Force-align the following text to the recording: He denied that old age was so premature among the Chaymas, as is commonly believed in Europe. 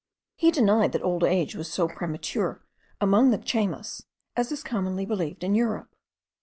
He 0.35 0.49
denied 0.49 0.93
that 0.93 1.03
old 1.03 1.23
age 1.23 1.53
was 1.53 1.71
so 1.71 1.87
premature 1.87 2.65
among 2.99 3.29
the 3.29 3.37
Chaymas, 3.37 4.07
as 4.35 4.51
is 4.51 4.63
commonly 4.63 5.05
believed 5.05 5.43
in 5.43 5.53
Europe. 5.53 5.93